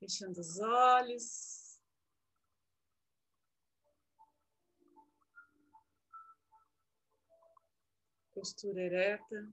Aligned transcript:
Fechando 0.00 0.40
os 0.40 0.58
olhos. 0.58 1.78
Postura 8.32 8.80
ereta. 8.80 9.52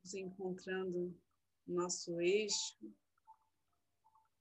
Nos 0.00 0.14
encontrando 0.14 1.20
no 1.66 1.74
nosso 1.74 2.20
eixo, 2.20 2.78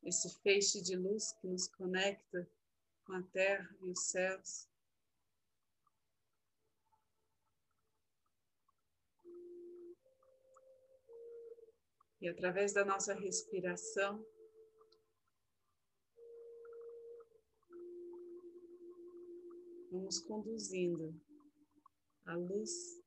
esse 0.04 0.30
feixe 0.42 0.80
de 0.80 0.96
luz 0.96 1.32
que 1.34 1.48
nos 1.48 1.68
conecta 1.70 2.48
com 3.04 3.14
a 3.14 3.24
terra 3.24 3.76
e 3.82 3.90
os 3.90 4.04
céus. 4.04 4.68
E 12.24 12.30
através 12.30 12.72
da 12.72 12.86
nossa 12.86 13.14
respiração, 13.14 14.26
vamos 19.92 20.20
conduzindo 20.20 21.14
a 22.26 22.34
luz 22.38 23.04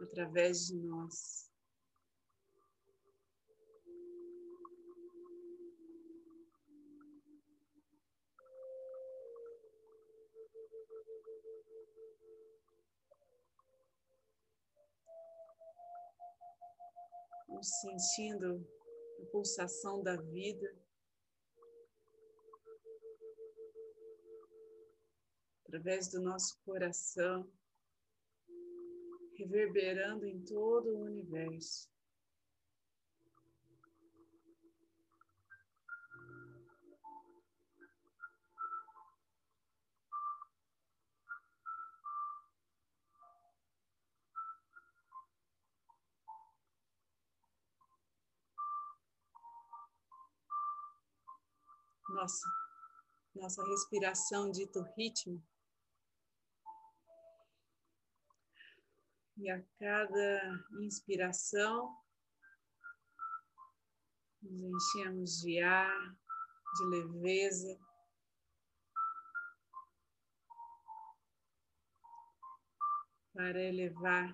através 0.00 0.68
de 0.68 0.76
nós. 0.78 1.48
Vamos 17.48 17.68
sentindo 17.80 18.68
a 19.22 19.26
pulsação 19.32 20.02
da 20.02 20.16
vida. 20.16 20.76
Através 25.64 26.08
do 26.08 26.20
nosso 26.20 26.58
coração, 26.64 27.50
reverberando 29.36 30.26
em 30.26 30.44
todo 30.44 30.90
o 30.90 31.04
universo. 31.04 31.90
Nossa, 52.18 52.48
nossa 53.36 53.64
respiração 53.64 54.50
dito 54.50 54.82
ritmo. 54.96 55.40
E 59.36 59.48
a 59.48 59.62
cada 59.78 60.64
inspiração, 60.80 61.96
nos 64.42 64.60
enchemos 64.60 65.40
de 65.40 65.60
ar, 65.62 66.16
de 66.76 66.84
leveza. 66.86 67.78
Para 73.32 73.62
elevar 73.62 74.28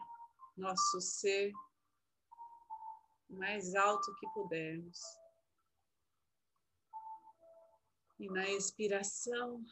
nosso 0.56 1.02
ser 1.02 1.52
mais 3.28 3.74
alto 3.74 4.14
que 4.14 4.26
pudermos. 4.30 5.23
E 8.18 8.28
na 8.28 8.48
expiração, 8.48 9.64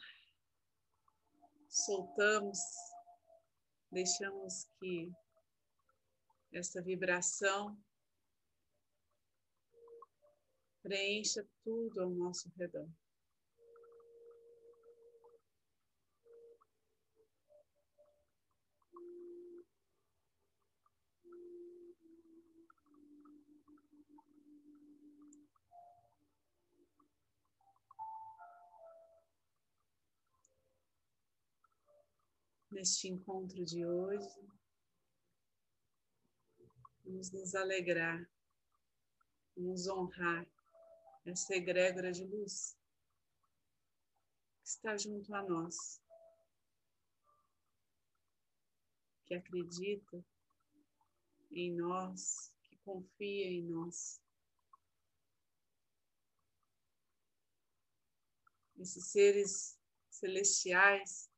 soltamos, 1.69 2.59
deixamos 3.91 4.65
que 4.79 5.11
essa 6.51 6.81
vibração 6.81 7.77
preencha 10.83 11.47
tudo 11.63 12.01
ao 12.01 12.09
nosso 12.09 12.51
redor. 12.57 12.87
Neste 32.73 33.07
encontro 33.07 33.63
de 33.63 33.85
hoje. 33.85 34.27
Vamos 37.05 37.31
nos 37.31 37.53
alegrar, 37.53 38.27
vamos 39.55 39.87
honrar 39.87 40.47
essa 41.25 41.55
egrégora 41.55 42.11
de 42.11 42.25
luz 42.25 42.75
que 44.61 44.67
está 44.67 44.97
junto 44.97 45.33
a 45.35 45.43
nós, 45.43 46.01
que 49.25 49.35
acredita 49.35 50.25
em 51.51 51.75
nós, 51.75 52.53
que 52.63 52.75
confia 52.77 53.51
em 53.51 53.63
nós. 53.63 54.19
Esses 58.77 59.05
seres 59.11 59.79
celestiais 60.09 61.32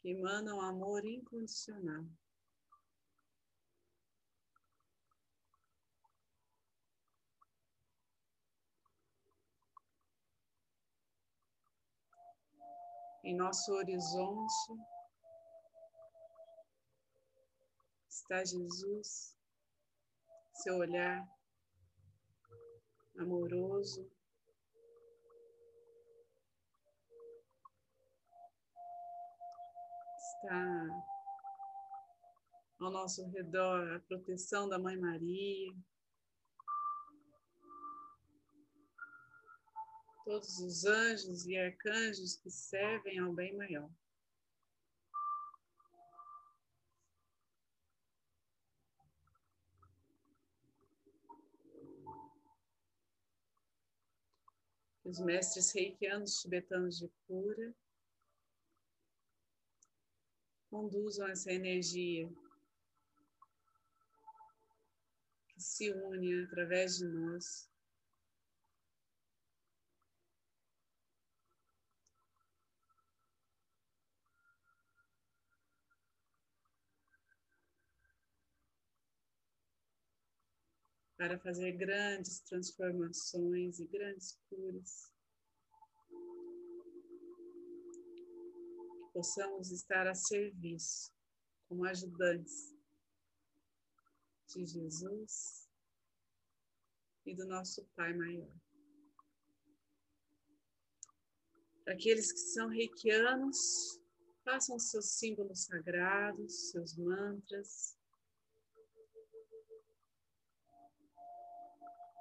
que 0.00 0.10
emanam 0.10 0.60
amor 0.60 1.04
incondicional. 1.04 2.04
Em 13.24 13.36
nosso 13.36 13.72
horizonte 13.72 14.72
está 18.08 18.44
Jesus, 18.44 19.36
seu 20.54 20.76
olhar 20.76 21.28
amoroso, 23.18 24.10
está 30.38 31.04
ao 32.78 32.90
nosso 32.92 33.26
redor 33.30 33.96
a 33.96 34.00
proteção 34.00 34.68
da 34.68 34.78
Mãe 34.78 34.96
Maria, 34.96 35.74
todos 40.24 40.60
os 40.60 40.84
anjos 40.84 41.44
e 41.46 41.58
arcanjos 41.58 42.36
que 42.36 42.50
servem 42.50 43.18
ao 43.18 43.32
bem 43.32 43.56
maior. 43.56 43.90
Os 55.04 55.18
mestres 55.18 55.72
reikianos 55.72 56.42
tibetanos 56.42 56.98
de 56.98 57.08
cura 57.26 57.74
conduzam 60.70 61.26
essa 61.28 61.52
energia 61.52 62.28
que 65.48 65.60
se 65.60 65.90
une 65.90 66.44
através 66.44 66.98
de 66.98 67.06
nós. 67.06 67.68
Para 81.16 81.36
fazer 81.40 81.72
grandes 81.72 82.38
transformações 82.40 83.80
e 83.80 83.86
grandes 83.86 84.38
curas. 84.48 85.17
Possamos 89.18 89.72
estar 89.72 90.06
a 90.06 90.14
serviço, 90.14 91.12
como 91.68 91.84
ajudantes 91.84 92.72
de 94.46 94.64
Jesus 94.64 95.68
e 97.26 97.34
do 97.34 97.44
nosso 97.44 97.84
Pai 97.96 98.14
maior. 98.14 98.54
Para 101.82 101.94
aqueles 101.94 102.30
que 102.30 102.38
são 102.38 102.68
reikianos, 102.68 103.98
Façam 104.44 104.78
seus 104.78 105.10
símbolos 105.18 105.64
sagrados, 105.64 106.70
seus 106.70 106.96
mantras. 106.96 107.98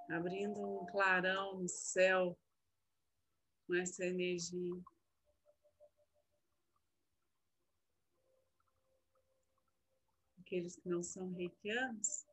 Abrindo 0.10 0.60
um 0.60 0.86
clarão 0.88 1.62
no 1.62 1.70
céu 1.70 2.38
com 3.66 3.76
essa 3.76 4.04
energia. 4.04 4.76
Aqueles 10.48 10.78
que 10.78 10.88
não 10.88 11.04
são 11.04 11.34
reikianos, 11.34 12.26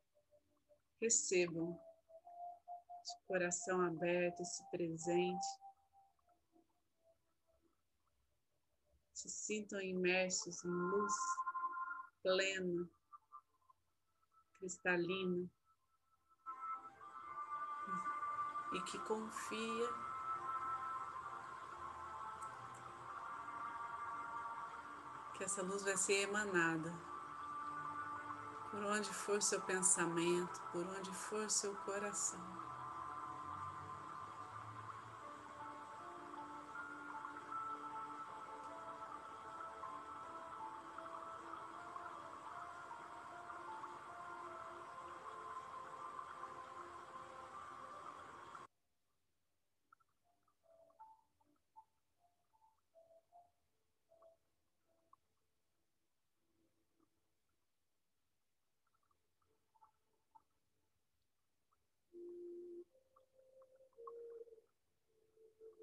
recebam 1.00 1.72
de 1.72 3.26
coração 3.26 3.80
aberto 3.80 4.40
esse 4.40 4.64
presente. 4.70 5.46
Se 9.12 9.28
sintam 9.28 9.80
imersos 9.80 10.64
em 10.64 10.68
luz 10.68 11.12
plena, 12.22 12.88
cristalina, 14.60 15.50
e 18.74 18.82
que 18.82 18.98
confia 19.00 19.88
que 25.36 25.42
essa 25.42 25.62
luz 25.62 25.82
vai 25.82 25.96
ser 25.96 26.28
emanada 26.28 27.13
por 28.74 28.84
onde 28.86 29.08
for 29.08 29.40
seu 29.40 29.60
pensamento, 29.60 30.60
por 30.72 30.84
onde 30.98 31.10
for 31.12 31.48
seu 31.48 31.72
coração. 31.76 32.63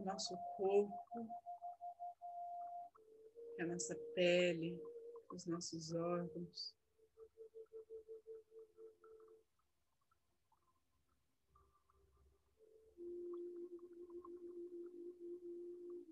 o 0.00 0.04
nosso 0.04 0.34
corpo, 0.56 1.28
a 3.60 3.66
nossa 3.66 3.94
pele, 4.14 4.80
os 5.30 5.46
nossos 5.46 5.92
órgãos. 5.92 6.74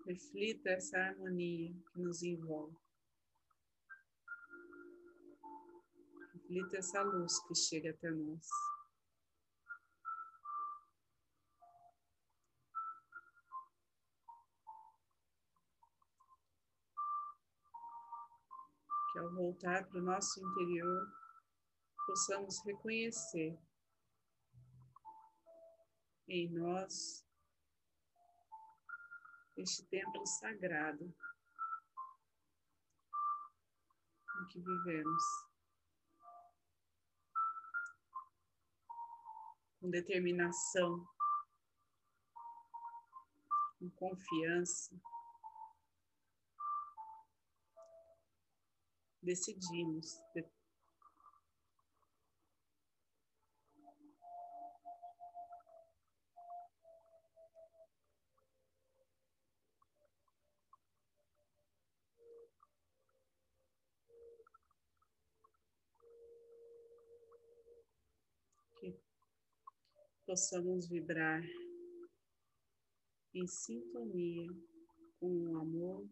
Reflita 0.05 0.69
essa 0.69 0.97
harmonia 0.97 1.73
que 1.91 1.99
nos 1.99 2.21
envolve. 2.21 2.77
Reflita 6.33 6.77
essa 6.77 7.01
luz 7.01 7.39
que 7.47 7.55
chega 7.55 7.91
até 7.91 8.09
nós. 8.11 8.47
Ao 19.29 19.35
voltar 19.35 19.87
para 19.87 19.99
o 19.99 20.03
nosso 20.03 20.39
interior, 20.39 21.07
possamos 22.07 22.59
reconhecer 22.65 23.59
em 26.27 26.49
nós 26.51 27.23
este 29.57 29.85
templo 29.85 30.25
sagrado 30.25 31.03
em 34.41 34.47
que 34.47 34.59
vivemos. 34.59 35.23
Com 39.79 39.89
determinação, 39.89 41.07
com 43.77 43.89
confiança, 43.91 44.99
decidimos. 49.21 50.17
Possamos 70.25 70.87
vibrar 70.87 71.43
em 73.33 73.47
sintonia 73.47 74.47
com 75.19 75.27
o 75.27 75.57
amor, 75.57 76.07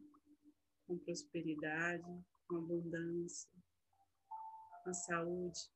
com 0.88 0.98
prosperidade, 0.98 2.26
com 2.48 2.58
abundância, 2.58 3.52
com 4.84 4.94
saúde, 4.94 5.70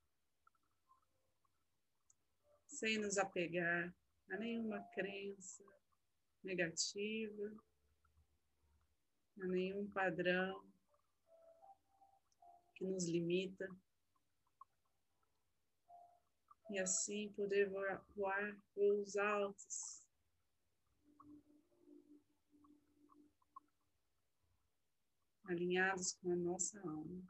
sem 2.68 2.98
nos 2.98 3.18
apegar 3.18 3.94
a 4.30 4.38
nenhuma 4.38 4.82
crença 4.94 5.64
negativa, 6.44 7.54
a 9.42 9.48
nenhum 9.48 9.90
padrão 9.92 10.66
que 12.76 12.86
nos 12.86 13.06
limita 13.06 13.68
e 16.72 16.80
assim 16.80 17.32
poder 17.34 17.70
voar 18.16 18.58
voos 18.74 19.18
altos. 19.18 20.01
Alinhados 25.52 26.14
com 26.14 26.32
a 26.32 26.36
nossa 26.38 26.80
alma. 26.80 27.22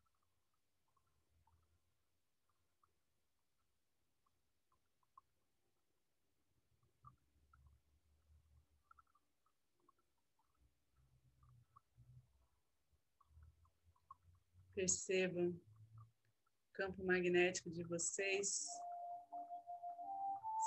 Percebam 14.75 15.49
o 15.49 16.73
campo 16.73 17.03
magnético 17.03 17.71
de 17.71 17.81
vocês 17.83 18.67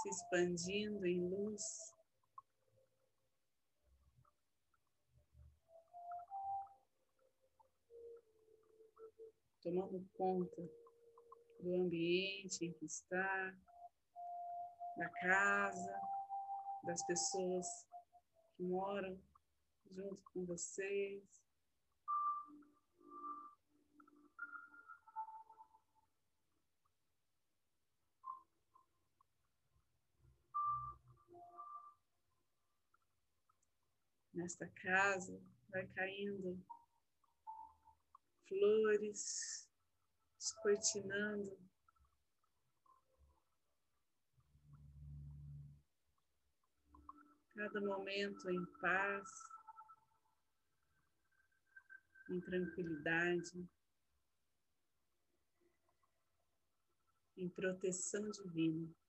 se 0.02 0.08
expandindo 0.08 1.06
em 1.06 1.20
luz. 1.20 1.93
Tomando 9.62 10.06
conta 10.14 10.62
do 11.60 11.74
ambiente 11.74 12.64
em 12.64 12.72
que 12.72 12.84
está, 12.84 13.56
da 14.96 15.08
casa, 15.08 16.00
das 16.84 17.04
pessoas 17.06 17.66
que 18.56 18.62
moram 18.62 19.18
junto 19.90 20.22
com 20.32 20.44
vocês. 20.44 21.44
nesta 34.34 34.66
casa 34.66 35.40
vai 35.70 35.86
caindo 35.94 36.62
flores 38.48 39.68
descortinando 40.38 41.58
cada 47.54 47.80
momento 47.80 48.50
em 48.50 48.66
paz, 48.80 49.28
em 52.30 52.40
tranquilidade, 52.40 53.68
em 57.36 57.48
proteção 57.48 58.28
divina. 58.30 59.03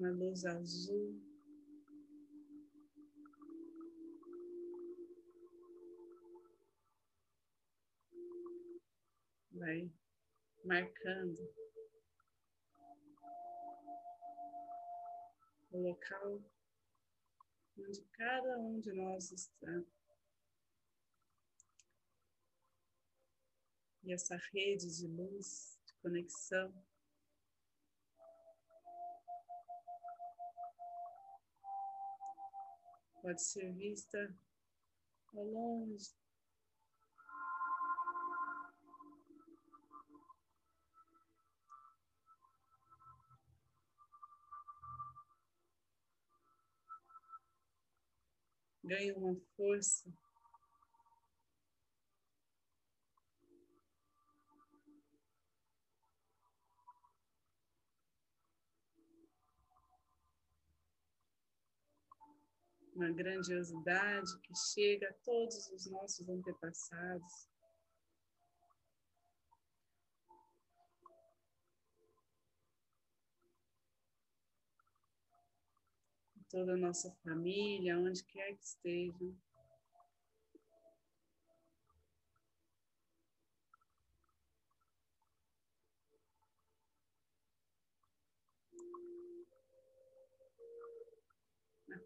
Uma 0.00 0.10
luz 0.12 0.46
azul. 0.46 1.20
Vai 9.52 9.92
marcando 10.64 11.38
o 15.70 15.78
local 15.78 16.42
onde 17.78 18.02
cada 18.12 18.58
um 18.58 18.80
de 18.80 18.92
nós 18.94 19.30
está. 19.32 19.84
E 24.02 24.14
essa 24.14 24.36
rede 24.50 24.96
de 24.96 25.06
luz, 25.06 25.78
de 25.84 25.92
conexão, 25.96 26.72
pode 33.20 33.42
ser 33.42 33.72
vista 33.72 34.34
ao 35.34 35.44
longe. 35.44 36.10
Ganha 48.82 49.16
uma 49.16 49.36
força 49.56 50.10
uma 63.00 63.10
grandiosidade 63.10 64.38
que 64.40 64.54
chega 64.74 65.08
a 65.08 65.14
todos 65.24 65.70
os 65.70 65.90
nossos 65.90 66.28
antepassados. 66.28 67.48
Toda 76.50 76.74
a 76.74 76.76
nossa 76.76 77.10
família, 77.22 77.98
onde 77.98 78.22
quer 78.24 78.54
que 78.56 78.64
estejam. 78.64 79.34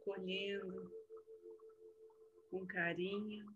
Acolhendo 0.04 0.92
com 2.50 2.66
carinho. 2.66 3.46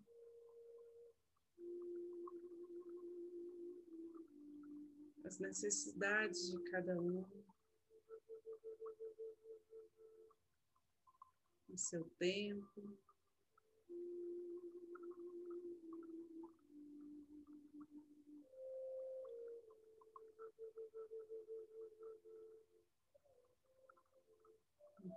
As 5.23 5.37
necessidades 5.37 6.49
de 6.49 6.71
cada 6.71 6.99
um, 6.99 7.23
o 11.69 11.77
seu 11.77 12.03
tempo. 12.17 12.97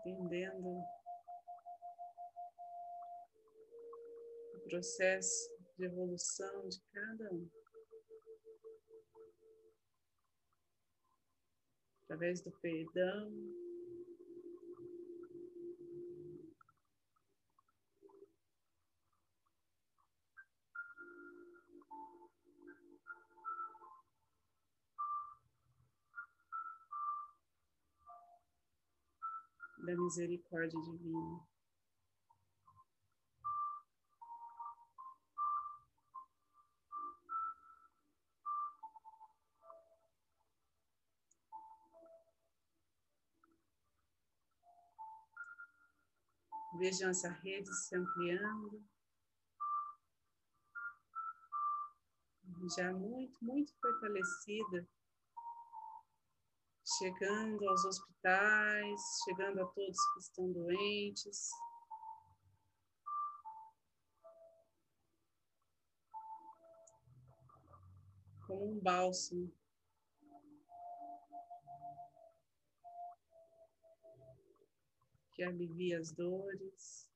entendendo 0.04 0.82
processo 4.72 5.54
de 5.76 5.84
evolução 5.84 6.66
de 6.66 6.80
cada 6.94 7.30
um. 7.30 7.46
Através 12.04 12.40
do 12.40 12.50
perdão, 12.52 13.30
da 29.84 29.94
misericórdia 29.96 30.80
divina. 30.80 31.51
Vejam 46.82 47.10
essa 47.10 47.28
rede 47.28 47.72
se 47.72 47.94
ampliando. 47.94 48.84
Já 52.76 52.92
muito, 52.92 53.38
muito 53.40 53.72
fortalecida. 53.80 54.88
Chegando 56.98 57.68
aos 57.68 57.84
hospitais, 57.84 59.00
chegando 59.22 59.62
a 59.62 59.66
todos 59.66 59.96
que 60.12 60.18
estão 60.18 60.52
doentes. 60.52 61.50
Como 68.44 68.72
um 68.72 68.80
bálsamo. 68.80 69.54
Que 75.42 75.44
alivia 75.44 75.98
as 75.98 76.12
dores. 76.12 77.10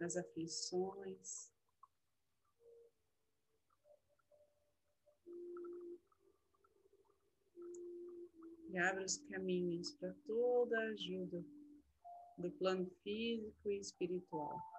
As 0.00 0.16
aflições. 0.16 1.50
E 8.68 8.78
abre 8.78 9.04
os 9.04 9.16
caminhos 9.28 9.92
para 9.92 10.12
toda 10.26 10.78
a 10.78 10.88
ajuda 10.88 11.42
do 12.36 12.50
plano 12.50 12.90
físico 13.02 13.70
e 13.70 13.78
espiritual. 13.78 14.73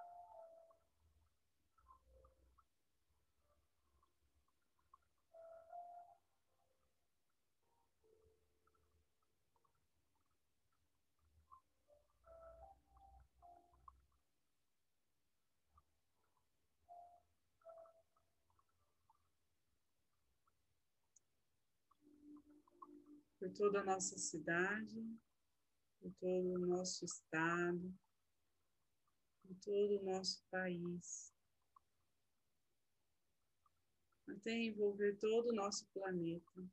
por 23.38 23.50
toda 23.52 23.80
a 23.80 23.84
nossa 23.84 24.16
cidade, 24.18 25.04
por 26.00 26.12
todo 26.20 26.54
o 26.54 26.58
nosso 26.58 27.04
estado, 27.04 27.94
por 29.42 29.54
todo 29.56 30.00
o 30.00 30.04
nosso 30.04 30.42
país, 30.50 31.34
até 34.28 34.52
envolver 34.52 35.16
todo 35.18 35.50
o 35.50 35.54
nosso 35.54 35.86
planeta. 35.92 36.64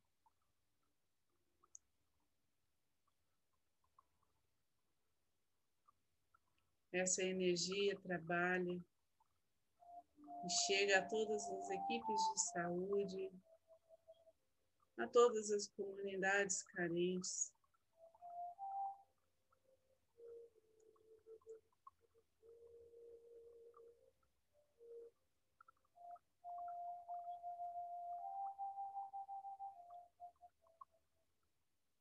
Essa 6.92 7.24
energia 7.24 7.98
trabalha 8.00 8.80
e 10.44 10.50
chega 10.66 10.98
a 10.98 11.08
todas 11.08 11.42
as 11.42 11.70
equipes 11.70 12.20
de 12.32 12.40
saúde, 12.52 13.32
a 14.96 15.06
todas 15.06 15.50
as 15.50 15.68
comunidades 15.68 16.62
carentes. 16.62 17.52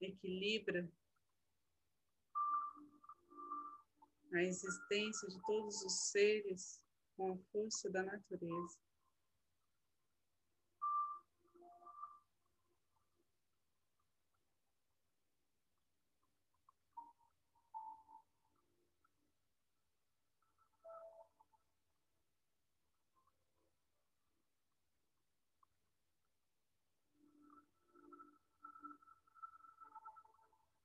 Equilibra 0.01 0.91
a 4.33 4.43
existência 4.43 5.27
de 5.29 5.39
todos 5.43 5.81
os 5.83 5.93
seres 6.09 6.81
com 7.15 7.33
a 7.33 7.37
força 7.51 7.89
da 7.89 8.03
natureza. 8.03 8.77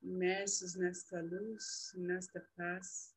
Imersos 0.09 0.75
nesta 0.75 1.21
luz, 1.21 1.93
nesta 1.97 2.41
paz. 2.57 3.15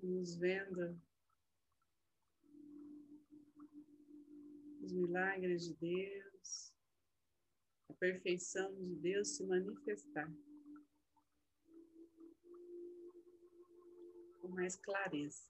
nos 0.00 0.36
vendo 0.36 0.96
os 4.88 4.92
milagres 4.94 5.66
de 5.66 5.74
Deus, 5.74 6.72
a 7.90 7.94
perfeição 7.94 8.74
de 8.74 8.94
Deus 8.96 9.36
se 9.36 9.44
manifestar 9.44 10.32
com 14.40 14.48
mais 14.48 14.76
clareza. 14.76 15.46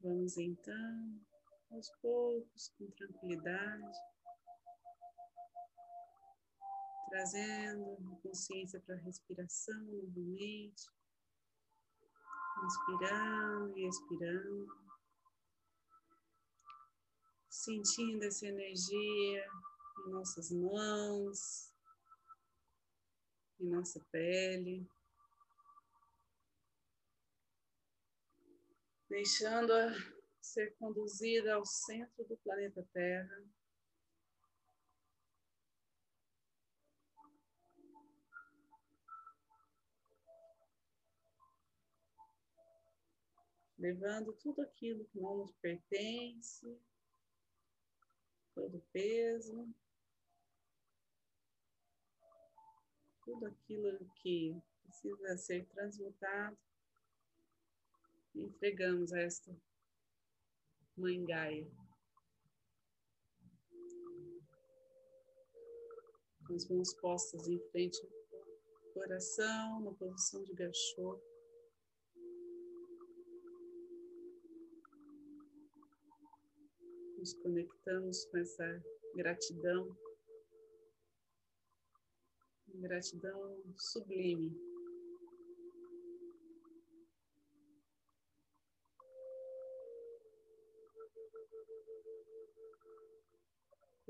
Vamos 0.00 0.38
então, 0.38 1.20
aos 1.70 1.90
poucos, 2.00 2.68
com 2.78 2.90
tranquilidade, 2.92 3.98
trazendo 7.08 7.96
a 8.12 8.22
consciência 8.22 8.80
para 8.80 8.94
a 8.94 8.98
respiração 8.98 9.80
novamente, 9.82 10.86
inspirando 12.64 13.78
e 13.78 13.88
expirando, 13.88 14.76
sentindo 17.48 18.24
essa 18.24 18.46
energia 18.46 19.48
em 20.06 20.10
nossas 20.10 20.50
mãos, 20.50 21.72
em 23.60 23.68
nossa 23.68 24.00
pele. 24.10 24.88
deixando-a 29.08 30.17
ser 30.40 30.74
conduzida 30.76 31.54
ao 31.54 31.64
centro 31.64 32.24
do 32.24 32.36
planeta 32.38 32.86
Terra. 32.92 33.44
Levando 43.78 44.32
tudo 44.32 44.62
aquilo 44.62 45.04
que 45.04 45.20
não 45.20 45.36
nos 45.36 45.52
pertence, 45.56 46.80
todo 48.52 48.82
peso, 48.92 49.72
tudo 53.24 53.46
aquilo 53.46 54.10
que 54.16 54.60
precisa 54.82 55.36
ser 55.36 55.64
transmutado 55.66 56.58
entregamos 58.34 59.12
a 59.12 59.20
esta 59.20 59.54
Mãe 60.98 61.24
Gaia. 61.24 61.64
Com 66.44 66.54
as 66.54 66.68
mãos 66.68 66.92
postas 66.94 67.46
em 67.46 67.60
frente 67.70 67.96
ao 68.02 68.92
coração, 68.94 69.80
na 69.82 69.92
posição 69.92 70.42
de 70.42 70.52
gachô. 70.54 71.22
Nos 77.16 77.32
conectamos 77.34 78.24
com 78.24 78.38
essa 78.38 78.84
gratidão, 79.14 79.96
gratidão 82.74 83.62
sublime. 83.76 84.67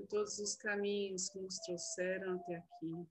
Todos 0.09 0.39
os 0.39 0.57
caminhos 0.57 1.29
que 1.29 1.39
nos 1.39 1.59
trouxeram 1.59 2.37
até 2.37 2.57
aqui. 2.57 3.07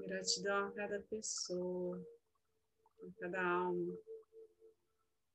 Gratidão 0.00 0.68
a 0.68 0.72
cada 0.72 1.00
pessoa, 1.02 1.98
a 3.02 3.20
cada 3.20 3.42
alma 3.42 3.98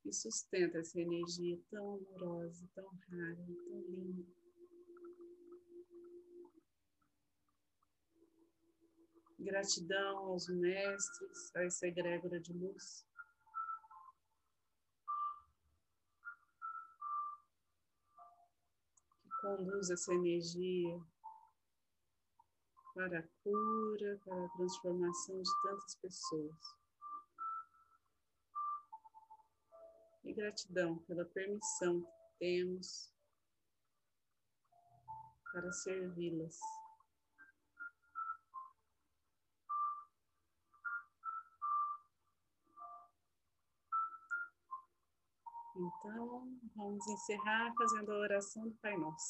que 0.02 0.12
sustenta 0.12 0.80
essa 0.80 1.00
energia 1.00 1.60
tão 1.70 1.96
amorosa, 1.96 2.68
tão 2.76 2.90
rara, 3.10 3.36
tão 3.36 3.82
linda. 3.82 4.26
Gratidão 9.40 10.18
aos 10.18 10.48
mestres, 10.48 11.56
a 11.56 11.64
essa 11.64 11.88
egrégora 11.88 12.40
de 12.40 12.54
luz 12.54 13.06
conduz 19.44 19.90
essa 19.90 20.14
energia 20.14 21.04
para 22.96 23.20
a 23.20 23.24
cura, 23.44 24.22
para 24.24 24.46
a 24.46 24.50
transformação 24.50 25.42
de 25.42 25.52
tantas 25.64 25.96
pessoas. 25.96 26.56
E 30.24 30.34
gratidão 30.34 30.98
pela 31.00 31.26
permissão 31.26 32.02
que 32.02 32.40
temos 32.40 33.14
para 35.52 35.70
servi-las. 35.74 36.58
Então, 45.76 46.60
vamos 46.76 47.08
encerrar 47.08 47.74
fazendo 47.76 48.12
a 48.12 48.20
oração 48.20 48.70
do 48.70 48.76
Pai 48.76 48.96
Nosso. 48.96 49.28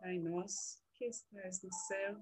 Pai 0.00 0.18
Nosso, 0.18 0.82
que 0.94 1.04
estás 1.04 1.62
no 1.62 1.72
céu, 1.72 2.16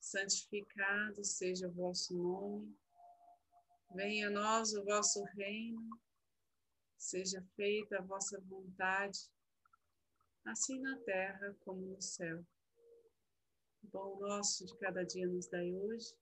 santificado 0.00 1.24
seja 1.24 1.66
o 1.66 1.72
vosso 1.72 2.16
nome, 2.16 2.72
venha 3.96 4.28
a 4.28 4.30
nós 4.30 4.72
o 4.74 4.84
vosso 4.84 5.24
reino, 5.34 6.00
seja 6.96 7.44
feita 7.56 7.98
a 7.98 8.02
vossa 8.02 8.40
vontade, 8.42 9.18
assim 10.44 10.78
na 10.80 10.96
terra 11.00 11.52
como 11.64 11.80
no 11.80 12.00
céu. 12.00 12.46
O 13.82 13.88
pão 13.88 14.20
nosso 14.20 14.64
de 14.64 14.78
cada 14.78 15.04
dia 15.04 15.26
nos 15.26 15.48
dai 15.48 15.74
hoje 15.74 16.21